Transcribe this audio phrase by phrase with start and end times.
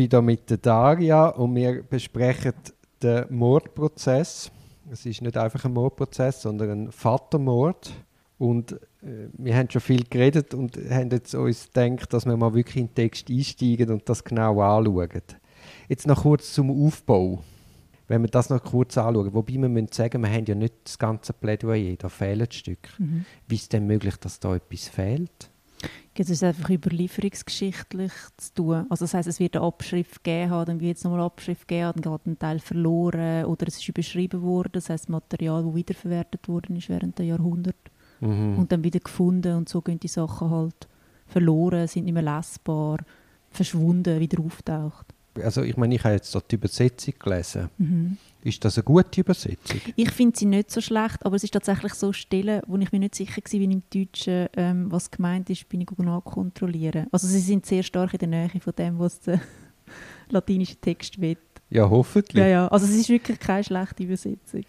[0.00, 2.54] bin hier mit der Daria und wir besprechen
[3.02, 4.50] den Mordprozess.
[4.90, 7.92] Es ist nicht einfach ein Mordprozess, sondern ein Vatermord.
[8.38, 8.72] Und
[9.02, 12.76] äh, wir haben schon viel geredet und haben jetzt uns gedacht, dass wir mal wirklich
[12.76, 15.22] in den Text einsteigen und das genau anschauen.
[15.88, 17.44] Jetzt noch kurz zum Aufbau.
[18.08, 20.98] Wenn wir das noch kurz anschauen, wobei wir müssen sagen, wir haben ja nicht das
[20.98, 22.90] ganze Plädoyer, da fehlen Stücke.
[22.98, 23.26] Mhm.
[23.46, 25.50] Wie ist es denn möglich, dass da etwas fehlt?
[26.16, 28.86] Es einfach überlieferungsgeschichtlich zu tun?
[28.90, 31.66] Also das heißt, es wird eine Abschrift gegeben haben, dann wird es nochmal eine Abschrift
[31.66, 35.74] geben, dann geht ein Teil verloren oder es ist überschrieben worden, das heißt Material, das
[35.74, 38.58] wiederverwertet worden ist während der Jahrhunderte mhm.
[38.58, 40.88] und dann wieder gefunden und so gehen die Sachen halt
[41.26, 42.98] verloren, sind nicht mehr lesbar,
[43.50, 45.06] verschwunden, wieder auftaucht.
[45.42, 47.70] Also ich meine, ich habe jetzt die Übersetzung gelesen.
[47.78, 48.16] Mhm.
[48.42, 49.80] Ist das eine gute Übersetzung?
[49.96, 52.98] Ich finde sie nicht so schlecht, aber es ist tatsächlich so Stellen, wo ich mir
[52.98, 57.06] nicht sicher war, wie im Deutschen, ähm, was gemeint ist, bin ich nachkontrollieren.
[57.12, 59.40] Also sie sind sehr stark in der Nähe von dem, was der
[60.30, 61.36] latinische Text will.
[61.68, 62.40] Ja, hoffentlich.
[62.42, 62.68] Ja, ja.
[62.68, 64.64] Also es ist wirklich keine schlechte Übersetzung.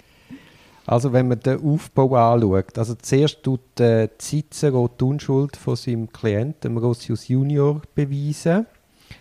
[0.86, 6.12] Also wenn man den Aufbau anschaut, also zuerst tut äh, Cicero die Unschuld von seinem
[6.12, 8.66] Klienten, Rossius Junior, beweisen.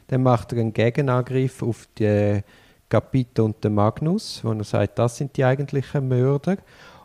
[0.08, 2.42] Dann macht er einen Gegenangriff auf die
[2.88, 6.58] Capito und den Magnus, wo er sagt, das sind die eigentlichen Mörder.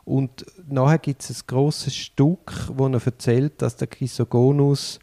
[0.04, 5.00] Und nachher gibt es ein großes Stück, wo er erzählt, dass der Chrysogonus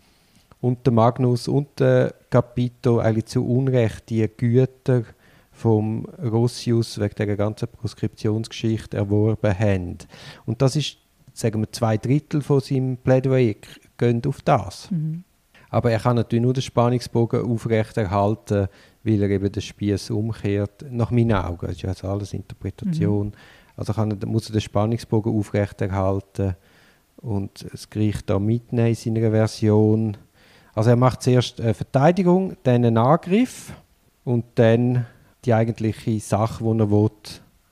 [0.60, 5.04] und der Magnus und der Capito eigentlich zu Unrecht die Güter
[5.50, 9.98] vom Rossius wegen der ganzen Proskriptionsgeschichte erworben haben.
[10.46, 10.96] Und das ist,
[11.32, 13.54] sagen wir, zwei Drittel von seinem Plädoyer
[13.98, 14.90] gehen auf das.
[14.90, 15.24] Mhm.
[15.72, 18.68] Aber er kann natürlich nur den Spannungsbogen aufrechterhalten,
[19.04, 20.84] weil er eben den Spieß umkehrt.
[20.90, 23.28] Nach meinen Augen, das ist ja also alles Interpretation.
[23.28, 23.32] Mhm.
[23.74, 26.56] Also kann er, muss er den Spannungsbogen aufrechterhalten
[27.16, 30.18] und das Gericht da mitnehmen in seiner Version.
[30.74, 33.72] Also er macht zuerst eine Verteidigung, dann einen Angriff
[34.24, 35.06] und dann
[35.46, 37.10] die eigentliche Sache, die er will.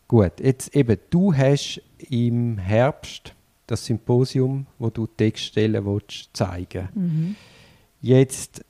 [0.09, 3.34] Gut, jetzt eben, du hast im Herbst
[3.66, 7.37] das Symposium, wo du Textstellen willst, zeigen mhm.
[8.00, 8.65] Jetzt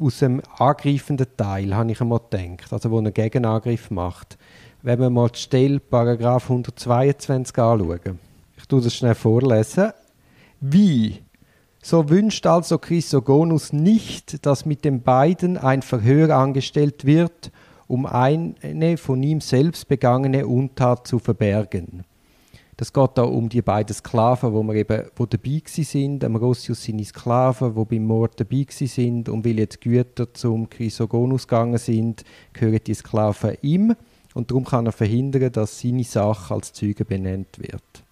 [0.00, 4.38] aus dem angreifenden Teil habe ich einmal gedacht, also wo einen Gegenangriff macht.
[4.82, 8.18] Wenn wir mal die Stelle Paragraph 122 anschauen.
[8.56, 9.92] Ich tue das schnell vorlesen.
[10.60, 11.22] Wie?
[11.82, 17.52] So wünscht also Chrysogonus nicht, dass mit den beiden ein Verhör angestellt wird,
[17.86, 22.04] um eine von ihm selbst begangene Untat zu verbergen.
[22.76, 26.24] Das geht da um die beiden Sklaven, wo wir eben wo dabei sind.
[26.24, 31.78] Ambrosius seine Sklaven, wo beim Mord dabei sind und weil jetzt Güter zum Chrysogonus gegangen
[31.78, 33.94] sind, gehören die Sklaven ihm
[34.34, 38.04] und darum kann er verhindern, dass seine Sache als Zeuge benannt wird.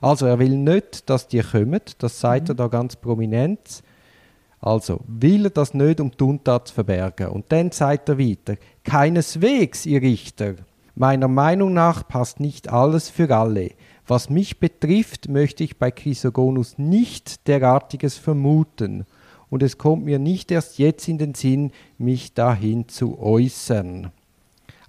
[0.00, 2.50] Also er will nicht, dass die kommen, das sagt mhm.
[2.50, 3.82] er da ganz prominent.
[4.60, 7.28] Also will er das nicht, um die Untat zu verbergen.
[7.28, 10.54] Und dann sagt er weiter, keineswegs, ihr Richter.
[10.96, 13.70] Meiner Meinung nach passt nicht alles für alle.
[14.08, 19.04] Was mich betrifft, möchte ich bei Chrysogonus nicht derartiges vermuten,
[19.50, 24.10] und es kommt mir nicht erst jetzt in den Sinn, mich dahin zu äußern.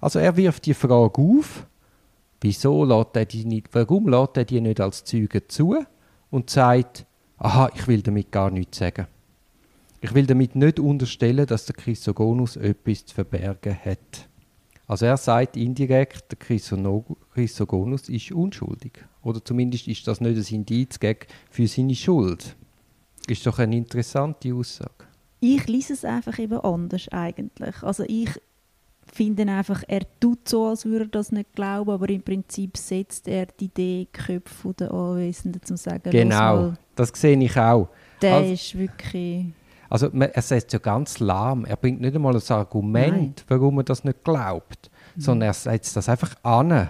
[0.00, 1.66] Also er wirft die Frage auf,
[2.40, 5.76] wieso lässt er die nicht, warum lässt er die nicht als Züge zu
[6.30, 7.06] und sagt,
[7.38, 9.06] aha, ich will damit gar nichts sagen.
[10.00, 14.29] Ich will damit nicht unterstellen, dass der Chrysogonus etwas zu verbergen hat.
[14.90, 19.04] Also er sagt indirekt, der Chrysogonus ist unschuldig.
[19.22, 20.98] Oder zumindest ist das nicht ein Indiz
[21.48, 22.56] für seine Schuld.
[23.28, 25.04] Ist doch eine interessante Aussage.
[25.38, 27.80] Ich lese es einfach eben anders eigentlich.
[27.84, 28.30] Also ich
[29.06, 33.28] finde einfach, er tut so, als würde er das nicht glauben, aber im Prinzip setzt
[33.28, 36.10] er die Idee Köpfe der Anwesenden zum sagen.
[36.10, 37.90] Genau, das sehe ich auch.
[38.20, 39.52] Der also, ist wirklich
[39.90, 41.64] also er setzt ja ganz lahm.
[41.64, 43.34] Er bringt nicht einmal ein Argument, Nein.
[43.48, 45.20] warum er das nicht glaubt, mhm.
[45.20, 46.88] sondern er setzt das einfach an.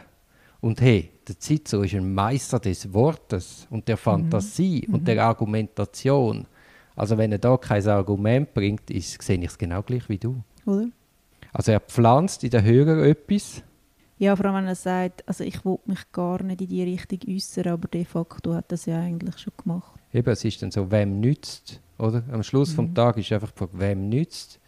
[0.60, 4.94] Und hey, der Cicero ist ein Meister des Wortes und der Fantasie mhm.
[4.94, 6.46] und der Argumentation.
[6.94, 10.42] Also wenn er da kein Argument bringt, ist, sehe ich es genau gleich wie du.
[10.66, 10.88] Oder?
[11.54, 13.62] Also er pflanzt in den Hörer etwas.
[14.18, 17.18] Ja, vor allem wenn er sagt, also ich will mich gar nicht in die Richtung
[17.26, 19.98] äußern, aber de facto hat er es ja eigentlich schon gemacht.
[20.12, 22.24] Eben, es ist dann so, wem nützt oder?
[22.30, 22.76] Am Schluss mhm.
[22.76, 24.58] vom Tag ist einfach die Frage, wem nützt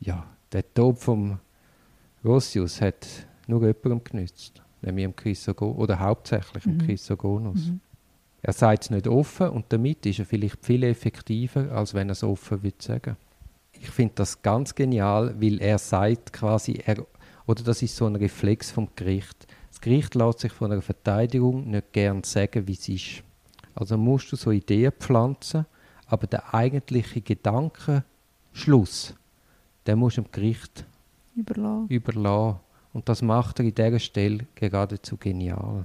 [0.00, 1.38] Ja, der Tod vom
[2.24, 3.06] Rossius hat
[3.46, 6.86] nur jemandem genützt, nämlich dem Chrysogonus, oder hauptsächlich dem mhm.
[6.86, 7.66] Chrysogonus.
[7.66, 7.80] Mhm.
[8.42, 12.12] Er sagt es nicht offen und damit ist er vielleicht viel effektiver, als wenn er
[12.12, 13.16] es offen würde sagen.
[13.72, 17.04] Ich finde das ganz genial, weil er sagt quasi, er,
[17.46, 19.46] oder das ist so ein Reflex vom Gericht.
[19.70, 23.22] Das Gericht lässt sich von einer Verteidigung nicht gern sagen, wie es ist.
[23.74, 25.66] Also musst du so Ideen pflanzen
[26.06, 29.14] aber der eigentliche Gedankenschluss,
[29.86, 30.84] der muss dem Gericht
[31.34, 31.88] überlassen.
[31.88, 32.60] überlassen.
[32.92, 35.84] Und das macht er in dieser Stelle geradezu genial.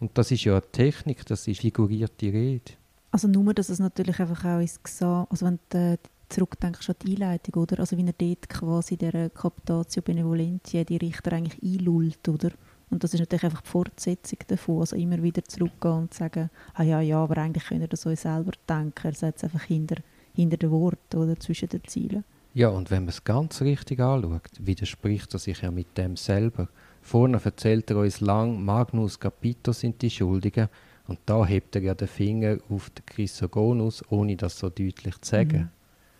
[0.00, 2.72] Und das ist ja eine Technik, das ist figurierte Rede.
[3.10, 5.98] Also nur, dass es natürlich einfach auch ins Gesang, also wenn du äh,
[6.28, 7.80] zurückdenkst an die Einleitung, oder?
[7.80, 12.50] Also wie er dort quasi der Captatio Benevolentia die Richter eigentlich einlullt, oder?
[12.90, 16.82] Und das ist natürlich einfach die Fortsetzung davon, also immer wieder zurückgehen und sagen, ah
[16.82, 19.96] ja, ja, aber eigentlich könnt ihr das euch selber denken, er setzt einfach hinter,
[20.34, 22.24] hinter den Worten oder zwischen den Zielen.
[22.54, 26.68] Ja, und wenn man es ganz richtig anschaut, widerspricht er sich ja mit dem selber.
[27.02, 30.68] Vorne erzählt er uns lang, Magnus Capito sind die Schuldigen,
[31.06, 35.30] und da hebt er ja den Finger auf den Chrysogonus, ohne das so deutlich zu
[35.30, 35.70] sagen.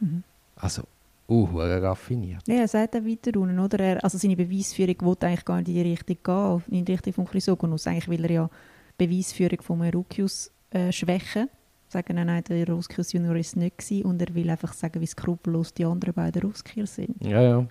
[0.00, 0.08] Mhm.
[0.08, 0.24] Mhm.
[0.56, 0.82] Also,
[1.28, 2.46] uh, raffiniert.
[2.46, 3.78] Ja, er sagt auch weiter unten, oder?
[3.80, 7.12] Er, also seine Beweisführung will eigentlich gar nicht in die Richtung gehen, in die Richtung
[7.12, 7.86] von Chrysogonus.
[7.86, 8.50] Eigentlich will er ja
[8.98, 11.48] die Beweisführung von Eurukius äh, schwächen.
[11.88, 15.06] Sagen, nein, nein, der Ruskius Junior ist nicht gewesen, und er will einfach sagen, wie
[15.06, 17.16] skrupellos die anderen beiden Ruskier sind.
[17.24, 17.66] Ja, ja.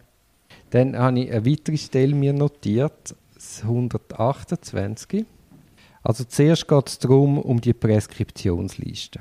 [0.71, 5.25] Dann habe ich eine weitere Stelle mir notiert, das 128.
[6.01, 9.19] Also zuerst geht es darum, um die Preskriptionsliste.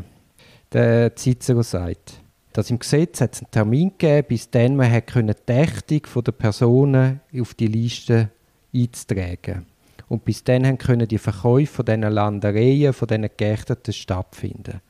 [0.73, 2.23] Der Cicero sagt,
[2.57, 6.25] dass im Gesetz hat es einen Termin gegeben, bis dann man hat können die Ächtung
[6.25, 8.31] der Personen auf die Liste
[8.75, 9.67] einzutragen.
[10.09, 14.81] Und bis dann können die Verkäufe von diesen Landereien, von diesen Geächteten stattfinden.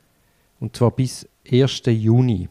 [0.61, 1.81] Und zwar bis 1.
[1.87, 2.47] Juni.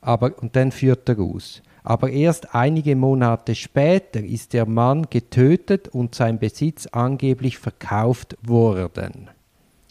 [0.00, 1.62] Aber, und dann führt er aus.
[1.84, 9.30] Aber erst einige Monate später ist der Mann getötet und sein Besitz angeblich verkauft worden.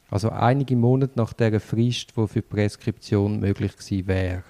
[0.10, 4.44] Also einige Monate nach der Frist, wo für Preskription möglich gewesen wäre.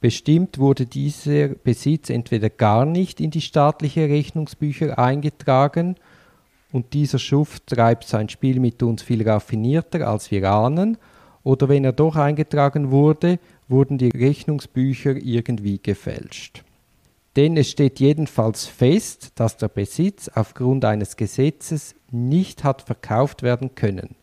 [0.00, 5.96] Bestimmt wurde dieser Besitz entweder gar nicht in die staatlichen Rechnungsbücher eingetragen
[6.70, 10.98] und dieser Schuft treibt sein Spiel mit uns viel raffinierter, als wir ahnen,
[11.42, 16.62] oder wenn er doch eingetragen wurde, wurden die Rechnungsbücher irgendwie gefälscht.
[17.36, 23.74] Denn es steht jedenfalls fest, dass der Besitz aufgrund eines Gesetzes nicht hat verkauft werden
[23.74, 24.16] können.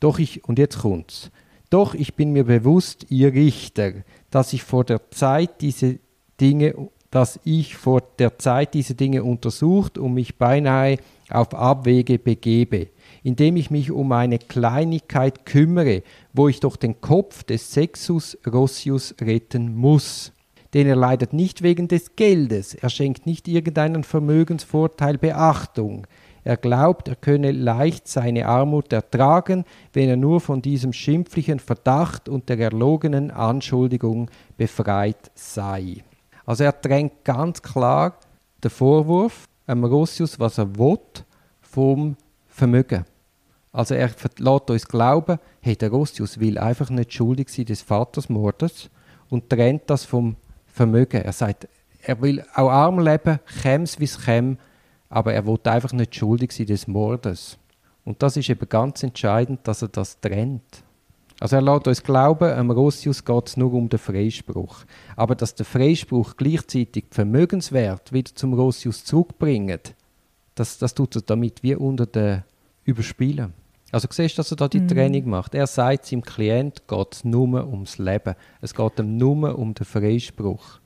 [0.00, 1.30] Doch ich, und jetzt kommt's,
[1.70, 3.92] doch ich bin mir bewusst, ihr Richter,
[4.30, 5.98] dass ich vor der Zeit diese
[6.40, 6.74] Dinge,
[7.10, 10.98] dass ich vor der Zeit diese Dinge untersucht und mich beinahe
[11.30, 12.88] auf Abwege begebe,
[13.22, 16.02] indem ich mich um eine Kleinigkeit kümmere,
[16.32, 20.32] wo ich doch den Kopf des Sexus Rossius retten muss.
[20.74, 26.06] Denn er leidet nicht wegen des Geldes, er schenkt nicht irgendeinen Vermögensvorteil Beachtung.
[26.48, 32.26] Er glaubt, er könne leicht seine Armut ertragen, wenn er nur von diesem schimpflichen Verdacht
[32.26, 36.02] und der erlogenen Anschuldigung befreit sei.
[36.46, 38.14] Also er drängt ganz klar
[38.64, 40.96] den Vorwurf am Rossius, was er will,
[41.60, 42.16] vom
[42.46, 43.04] Vermögen.
[43.70, 44.08] Also er
[44.38, 48.88] lässt uns glauben, hey, der Rossius will einfach nicht schuldig sein des Vatersmordes
[49.28, 50.36] und trennt das vom
[50.66, 51.20] Vermögen.
[51.20, 51.68] Er sagt,
[52.00, 54.56] er will auch arm leben, käm's wie es käm,
[55.08, 57.58] aber er will einfach nicht schuldig sein des Mordes.
[58.04, 60.82] Und das ist eben ganz entscheidend, dass er das trennt.
[61.40, 64.84] Also er lässt uns glauben, am Rossius geht es nur um den Freispruch.
[65.14, 69.94] Aber dass der Freispruch gleichzeitig Vermögenswert wieder zum Rossius zurückbringt,
[70.56, 72.42] das, das tut er damit wie unter den
[72.84, 73.52] Überspielen.
[73.92, 74.88] Also siehst du, dass er da die mhm.
[74.88, 75.54] Training macht.
[75.54, 78.34] Er sagt seinem Klient, geht es nur ums Leben.
[78.60, 80.80] Es geht ihm nur um den Freispruch.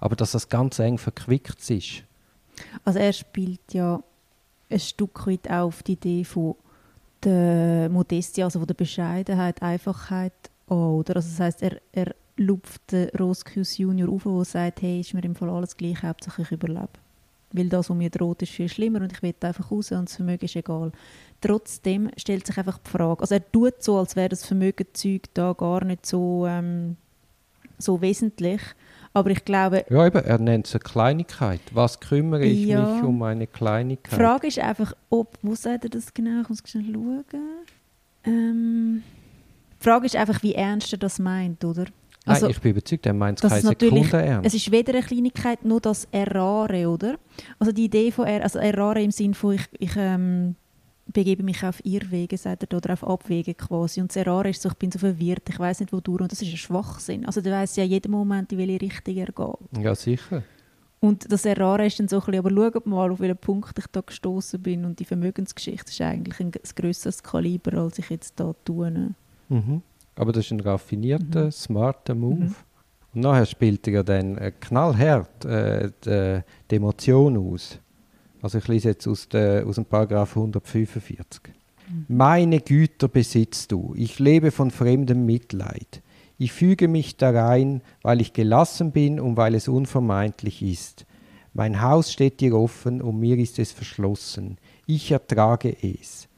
[0.00, 2.02] Aber dass das ganz eng verquickt ist.
[2.84, 4.02] Also er spielt ja
[4.70, 6.56] ein Stück weit auf die Idee von
[7.22, 10.32] der Modestie, also von der Bescheidenheit, Einfachheit
[10.68, 10.76] an.
[10.76, 11.16] Oder?
[11.16, 15.24] Also das heißt, er, er lupft den Rosküss Junior auf, der sagt, hey, ist mir
[15.24, 16.88] im Fall alles gleich, hauptsächlich ich überlebe.
[17.52, 20.16] Weil das, was mir droht, ist viel schlimmer und ich will einfach raus und das
[20.16, 20.90] Vermögen ist egal.
[21.42, 25.52] Trotzdem stellt sich einfach die Frage, also er tut so, als wäre das Vermögenzeug da
[25.52, 26.96] gar nicht so, ähm,
[27.78, 28.62] so wesentlich,
[29.14, 29.84] aber ich glaube...
[29.90, 31.60] Ja, eben, er nennt es eine Kleinigkeit.
[31.72, 34.12] Was kümmere ich ja, mich um eine Kleinigkeit?
[34.12, 35.38] Die Frage ist einfach, ob...
[35.42, 36.42] Wo sagt er das genau?
[36.42, 37.24] Ich muss schnell schauen.
[38.24, 39.02] Ähm,
[39.80, 41.86] die Frage ist einfach, wie ernst er das meint, oder?
[42.24, 44.46] Also, Nein, ich bin überzeugt, er meint es keine Sekunde ernst.
[44.46, 47.16] Es ist weder eine Kleinigkeit, nur das Errare, oder?
[47.58, 50.54] Also die Idee von er, also Errare im Sinne von, ich, ich ähm,
[51.06, 54.00] begebe mich auf Irrwege, sagt er, oder auf Abwege quasi.
[54.00, 56.22] Und das Errare ist so, ich bin so verwirrt, ich weiß nicht, wodurch.
[56.22, 57.26] Und das ist ein Schwachsinn.
[57.26, 59.84] Also du weißt ja jeden Moment, in welche Richtung er geht.
[59.84, 60.42] Ja, sicher.
[61.00, 63.86] Und das Errare ist dann so ein bisschen, aber schaut mal, auf welchen Punkt ich
[63.88, 64.84] da gestoßen bin.
[64.84, 69.14] Und die Vermögensgeschichte ist eigentlich ein, ein grösseres Kaliber, als ich jetzt da tue.
[69.48, 69.82] Mhm.
[70.14, 71.50] Aber das ist ein raffinierter, mhm.
[71.50, 72.44] smarter Move.
[72.44, 72.54] Mhm.
[73.14, 77.78] Und nachher spielt er ja dann äh, knallhart äh, die, die Emotion aus.
[78.42, 81.40] Also ich lese jetzt aus, der, aus dem Paragraph 145.
[81.88, 82.04] Mhm.
[82.08, 86.02] Meine Güter besitzt du, ich lebe von fremdem Mitleid.
[86.38, 91.06] Ich füge mich darein, weil ich gelassen bin und weil es unvermeidlich ist.
[91.54, 94.58] Mein Haus steht dir offen und mir ist es verschlossen.
[94.86, 96.28] Ich ertrage es.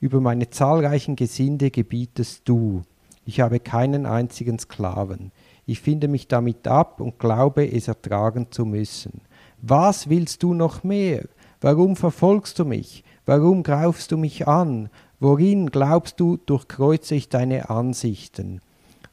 [0.00, 2.82] Über meine zahlreichen Gesinde gebietest du.
[3.24, 5.30] Ich habe keinen einzigen Sklaven.
[5.64, 9.20] Ich finde mich damit ab und glaube, es ertragen zu müssen.
[9.60, 11.28] Was willst du noch mehr?
[11.62, 13.04] Warum verfolgst du mich?
[13.24, 14.90] Warum greifst du mich an?
[15.20, 18.60] Worin glaubst du, durchkreuze ich deine Ansichten?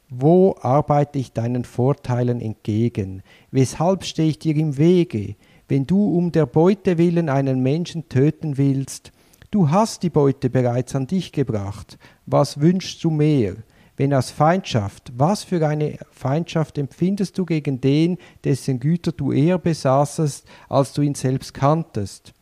[0.10, 3.22] Wo arbeite ich deinen Vorteilen entgegen?
[3.52, 5.36] Weshalb stehe ich dir im Wege?
[5.68, 9.12] Wenn du um der Beute willen einen Menschen töten willst,
[9.52, 12.00] du hast die Beute bereits an dich gebracht.
[12.26, 13.58] Was wünschst du mehr?
[13.96, 19.60] Wenn aus Feindschaft, was für eine Feindschaft empfindest du gegen den, dessen Güter du eher
[19.60, 22.34] besaßest, als du ihn selbst kanntest?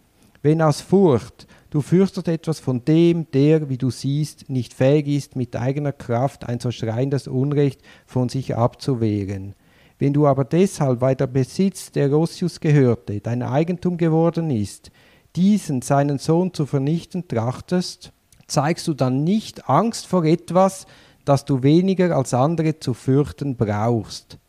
[0.47, 5.35] Wenn aus Furcht, Du fürchtest etwas von dem, der, wie du siehst, nicht fähig ist,
[5.35, 9.53] mit eigener Kraft ein so schreiendes Unrecht von sich abzuwehren.
[9.99, 14.89] Wenn du aber deshalb, weil der Besitz, der Rossius gehörte, dein Eigentum geworden ist,
[15.35, 18.13] diesen seinen Sohn zu vernichten trachtest,
[18.47, 20.85] zeigst du dann nicht Angst vor etwas,
[21.25, 24.39] das du weniger als andere zu fürchten brauchst,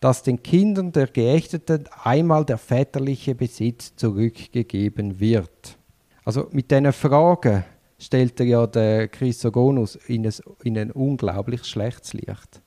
[0.00, 5.78] dass den Kindern der Geächteten einmal der väterliche Besitz zurückgegeben wird.
[6.24, 7.64] Also mit diesen Fragen
[7.98, 10.34] stellt er ja den Chrysogonus in ein,
[10.64, 12.60] in ein unglaublich schlechtes Licht.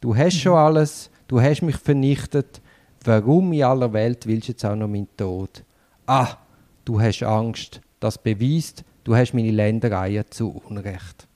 [0.00, 0.38] Du hast mhm.
[0.38, 2.60] schon alles, du hast mich vernichtet,
[3.04, 5.64] warum in aller Welt willst du jetzt auch noch meinen Tod?
[6.06, 6.36] Ah,
[6.84, 11.26] du hast Angst, das beweist, du hast meine Ländereien zu Unrecht.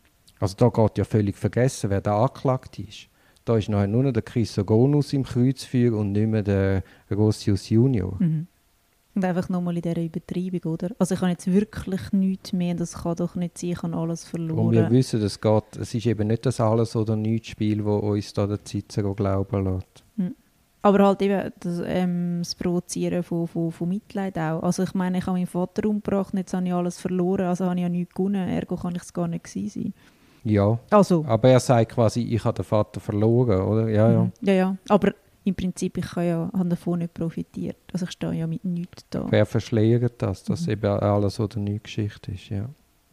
[0.40, 3.08] Also da geht ja völlig vergessen, wer da angeklagt ist.
[3.48, 8.14] Da ist nachher nur noch der Chrysogonus im Kreuzfeuer und nicht mehr der Rossius Junior.
[8.18, 8.46] Mhm.
[9.14, 10.90] Und einfach nochmal in dieser Übertreibung, oder?
[10.98, 14.24] Also ich habe jetzt wirklich nichts mehr, das kann doch nicht sein, ich habe alles
[14.24, 14.66] verloren.
[14.66, 18.34] Und wir wissen, es geht, es ist eben nicht das Alles- oder Nichts-Spiel, das uns
[18.34, 20.04] da der Cicero glauben lässt.
[20.18, 20.34] Hm.
[20.82, 24.62] Aber halt eben das, ähm, das Provozieren von, von, von, Mitleid auch.
[24.62, 27.64] Also ich meine, ich habe meinen Vater umgebracht und jetzt habe ich alles verloren, also
[27.64, 29.94] habe ich ja nichts gewonnen, ergo kann ich es gar nicht sein.
[30.44, 31.24] Ja, also.
[31.26, 33.88] aber er sagt quasi, ich habe den Vater verloren, oder?
[33.88, 34.22] Ja, ja.
[34.22, 34.32] Mhm.
[34.40, 35.12] Ja, ja, aber
[35.44, 37.76] im Prinzip, ich ja, habe davon nicht profitiert.
[37.92, 39.26] Also ich stehe ja mit nichts da.
[39.30, 40.72] Wer verschleiert das, dass mhm.
[40.72, 42.68] eben alles oder nichts Geschichte ist, ja.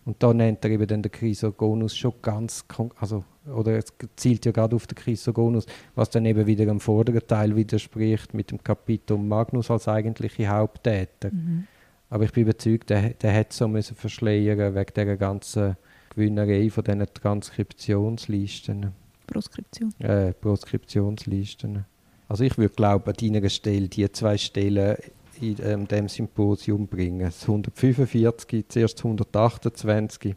[0.05, 2.63] Und da nennt er eben den Chrysogonus schon ganz,
[2.99, 5.65] also, oder es zielt ja gerade auf den Chrysogonus,
[5.95, 11.31] was dann eben wieder im vorderen Teil widerspricht mit dem Kapitel Magnus als eigentliche Haupttäter.
[11.31, 11.65] Mhm.
[12.11, 15.75] Aber ich bin überzeugt, der, der hätte so müssen verschleiern wegen dieser ganzen
[16.15, 18.91] Gewinnerei von diesen Transkriptionslisten.
[19.27, 19.93] Proskription.
[19.99, 21.85] Äh, Proskriptionslisten.
[22.27, 24.97] Also ich würde glauben, an deiner Stelle die zwei Stellen
[25.41, 27.19] in ähm, dem Symposium bringen.
[27.19, 30.35] Das 145, zuerst 128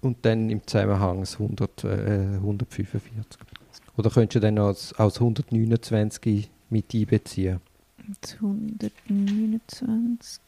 [0.00, 3.40] und dann im Zusammenhang das 100, äh, 145.
[3.96, 7.60] Oder könntest du dann als, als 129 mit einbeziehen?
[8.40, 10.40] 129.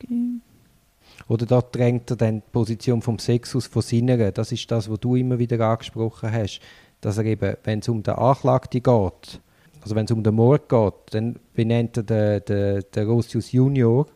[1.29, 4.33] Oder da drängt er dann die Position vom Sexus von Sinneren.
[4.35, 6.61] Das ist das, was du immer wieder angesprochen hast.
[7.01, 9.41] Dass er eben, wenn es um den Anklagten geht,
[9.83, 14.07] also wenn es um den Mord geht, dann benennt er den, den, den Rossius Junior,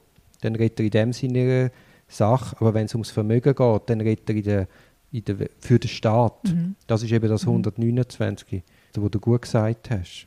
[0.42, 1.70] dann redet er in dem Sinne
[2.06, 4.68] Sache, aber wenn es ums Vermögen geht, dann redet er in der,
[5.10, 6.44] in der, für den Staat.
[6.44, 6.76] Mhm.
[6.86, 8.62] Das ist eben das 129, mhm.
[9.02, 10.26] wo du gut gesagt hast.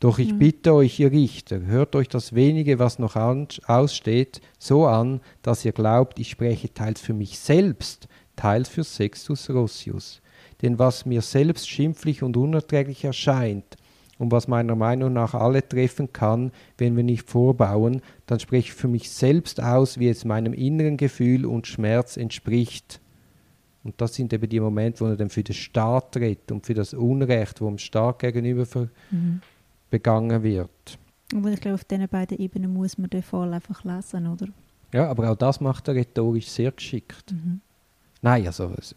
[0.00, 0.38] Doch ich mhm.
[0.38, 5.72] bitte euch, ihr Richter, hört euch das wenige, was noch aussteht, so an, dass ihr
[5.72, 10.22] glaubt, ich spreche teils für mich selbst, teils für Sextus Rossius.
[10.62, 13.76] Denn was mir selbst schimpflich und unerträglich erscheint,
[14.20, 18.74] und was meiner Meinung nach alle treffen kann, wenn wir nicht vorbauen, dann spreche ich
[18.74, 23.00] für mich selbst aus, wie es meinem inneren Gefühl und Schmerz entspricht.
[23.82, 26.74] Und das sind eben die Momente, wo er dann für den Staat redet und für
[26.74, 28.66] das Unrecht, wo dem Staat gegenüber
[29.10, 29.40] mhm.
[29.90, 30.98] Begangen wird.
[31.32, 34.46] Und ich glaube, auf diesen beiden Ebenen muss man den Fall einfach lesen, oder?
[34.92, 37.32] Ja, aber auch das macht er rhetorisch sehr geschickt.
[37.32, 37.60] Mhm.
[38.22, 38.94] Nein, also es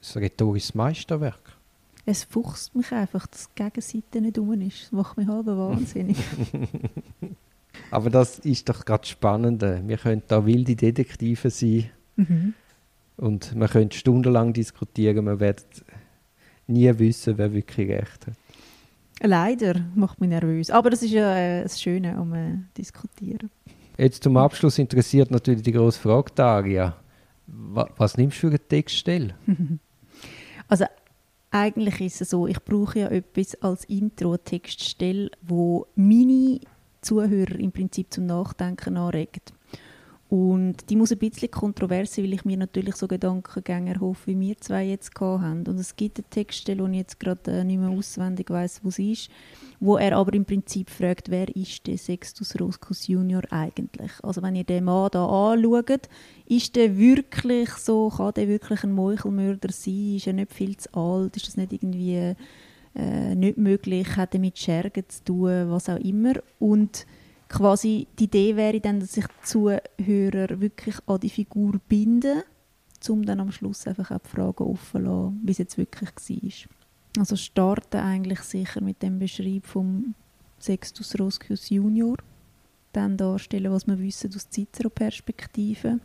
[0.00, 1.56] ist ein rhetorisches Meisterwerk
[2.06, 4.84] es fuchst mich einfach, dass die Gegenseite nicht um ist.
[4.84, 6.16] Das macht mich halb wahnsinnig.
[7.90, 9.62] Aber das ist doch gerade spannend.
[9.62, 11.90] Wir können da wilde Detektive sein.
[12.14, 12.54] Mhm.
[13.16, 15.24] Und man könnte stundenlang diskutieren.
[15.24, 15.64] Man wird
[16.68, 18.34] nie wissen, wer wirklich recht hat.
[19.22, 20.70] Leider macht mich nervös.
[20.70, 23.50] Aber das ist ja äh, das Schöne um äh, diskutieren.
[23.96, 26.96] Jetzt zum Abschluss interessiert natürlich die große Frage, Daria.
[27.46, 29.34] Was, was nimmst du für eine Textstelle?
[30.68, 30.84] also
[31.50, 36.60] eigentlich ist es so, ich brauche ja etwas als Intro-Textstelle, wo meine
[37.00, 39.52] Zuhörer im Prinzip zum Nachdenken anregt.
[40.28, 44.40] Und die muss ein bisschen kontrovers sein, weil ich mir natürlich so Gedankengänge erhoffe, wie
[44.40, 45.64] wir zwei jetzt gehabt haben.
[45.68, 48.90] Und es gibt eine Textstelle, die ich jetzt gerade äh, nicht mehr auswendig weiß, wo
[48.90, 49.30] sie ist,
[49.78, 54.10] wo er aber im Prinzip fragt, wer ist der Sextus Roscus Junior eigentlich?
[54.24, 56.08] Also wenn ihr den Mann da anschaut,
[56.46, 60.16] ist der wirklich so, kann der wirklich ein Meuchelmörder sein?
[60.16, 61.36] Ist er nicht viel zu alt?
[61.36, 62.34] Ist das nicht irgendwie
[62.96, 64.16] äh, nicht möglich?
[64.16, 65.70] Hat er mit Schergen zu tun?
[65.70, 66.34] Was auch immer.
[66.58, 67.06] Und
[67.56, 72.42] quasi die Idee wäre dann, dass sich die Zuhörer wirklich an die Figur binden,
[73.08, 76.68] um dann am Schluss einfach auch die Fragen offen zu lassen, wie es jetzt wirklich
[76.68, 77.20] war.
[77.20, 80.14] Also starten eigentlich sicher mit dem Beschreib vom
[80.58, 82.16] Sextus Roscius Junior,
[82.92, 85.98] dann darstellen, was wir wissen aus Cicero-Perspektive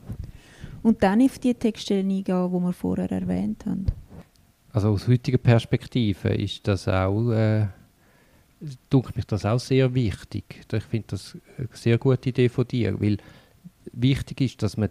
[0.83, 3.87] und dann auf die Textstellen eingehen, die wir vorher erwähnt haben.
[4.71, 7.67] Also aus heutiger Perspektive ist das auch äh,
[8.89, 10.43] dunkelt mich das auch sehr wichtig.
[10.71, 13.17] Ich finde das eine sehr gute Idee von dir, weil
[13.91, 14.89] wichtig ist, dass man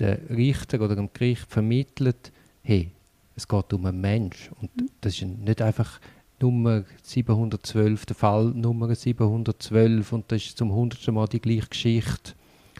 [0.00, 2.90] den Richter oder dem Gericht vermittelt, hey,
[3.36, 4.88] es geht um einen Mensch und mhm.
[5.00, 6.00] das ist nicht einfach
[6.40, 12.34] Nummer 712, der Fall Nummer 712 und das ist zum hundertsten Mal die gleiche Geschichte,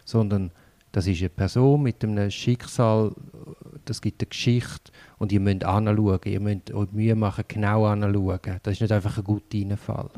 [0.04, 0.50] sondern
[0.94, 3.12] das ist eine Person mit einem Schicksal,
[3.84, 8.60] das gibt eine Geschichte und ihr müsst anschauen, ihr müsst euch Mühe machen, genau anschauen.
[8.62, 10.08] Das ist nicht einfach ein guter Einfall.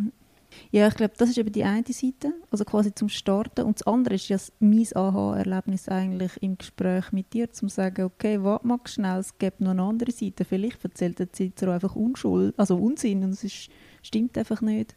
[0.70, 3.64] Ja, ich glaube, das ist eben die eine Seite, also quasi zum Starten.
[3.64, 8.42] Und das andere ist ja mein Aha-Erlebnis eigentlich im Gespräch mit dir, zum sagen, okay,
[8.42, 10.44] warte mal schnell, es gibt noch eine andere Seite.
[10.44, 13.70] Vielleicht erzählt der Cicero einfach Unschuld, also Unsinn und es ist,
[14.02, 14.94] stimmt einfach nicht,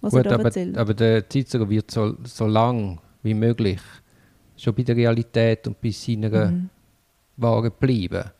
[0.00, 0.76] was Gut, er da aber, erzählt.
[0.76, 3.80] aber der Cicero wird so, so lang wie möglich
[4.62, 6.70] schon bei der Realität und bei seiner mhm.
[7.36, 8.30] Wahrheit bleiben.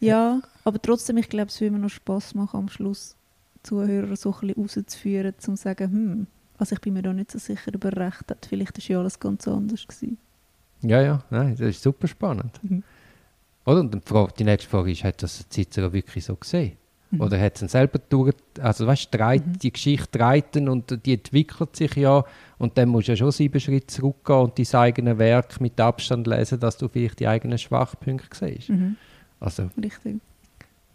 [0.00, 3.16] Ja, aber trotzdem, ich glaube, es würde mir noch Spass machen, am Schluss
[3.62, 6.26] Zuhörer so ein bisschen rauszuführen, um zu sagen, hm,
[6.58, 8.46] also ich bin mir da nicht so sicher, ob er recht hat.
[8.46, 9.86] Vielleicht war ja alles ganz anders.
[9.86, 10.18] Gewesen.
[10.82, 12.52] Ja, ja, nein, das ist super spannend.
[12.62, 12.82] Mhm.
[13.64, 13.80] Oder?
[13.80, 16.76] Und die, Frage, die nächste Frage ist, hat das Cicero wirklich so gesehen?
[17.14, 17.20] Mhm.
[17.20, 19.58] Oder hat es selber durch, also weißt du, mhm.
[19.58, 22.24] die Geschichte reiten und die entwickelt sich ja
[22.58, 26.26] und dann musst du ja schon sieben Schritte zurückgehen und dein eigenes Werk mit Abstand
[26.26, 28.70] lesen, dass du vielleicht die eigenen Schwachpunkte siehst.
[28.70, 28.96] Mhm.
[29.40, 30.20] Also, Richtig.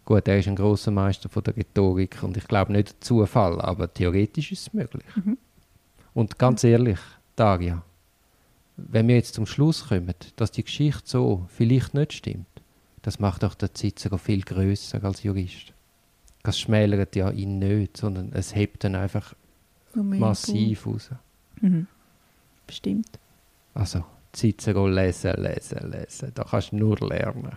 [0.04, 3.60] Gut, er ist ein großer Meister von der Rhetorik und ich glaube nicht ein Zufall,
[3.60, 5.04] aber theoretisch ist es möglich.
[5.14, 5.38] Mhm.
[6.14, 6.98] Und ganz ehrlich,
[7.36, 7.82] Daria,
[8.76, 12.46] wenn wir jetzt zum Schluss kommen, dass die Geschichte so vielleicht nicht stimmt,
[13.02, 15.72] das macht auch der Cicero viel größer als Jurist.
[16.42, 19.34] Das schmälert ja ihn nicht, sondern es hebt dann einfach
[19.94, 21.10] massiv raus.
[21.60, 21.86] Mhm.
[22.66, 23.18] Bestimmt.
[23.74, 26.32] Also, Cicero lesen, lesen, lesen.
[26.34, 27.56] Da kannst du nur lernen.